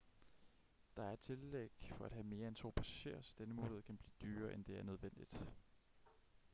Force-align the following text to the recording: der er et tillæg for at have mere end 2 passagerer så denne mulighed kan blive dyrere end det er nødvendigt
der 0.97 1.03
er 1.03 1.13
et 1.13 1.19
tillæg 1.19 1.69
for 1.95 2.05
at 2.05 2.11
have 2.11 2.23
mere 2.23 2.47
end 2.47 2.55
2 2.55 2.69
passagerer 2.75 3.21
så 3.21 3.33
denne 3.37 3.55
mulighed 3.55 3.81
kan 3.81 3.97
blive 3.97 4.13
dyrere 4.21 4.53
end 4.53 4.65
det 4.65 4.79
er 4.79 4.83
nødvendigt 4.83 5.43